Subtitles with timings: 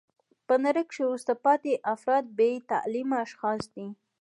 [0.47, 3.87] په نړۍ کښي وروسته پاته افراد بې تعلیمه اشخاص دي.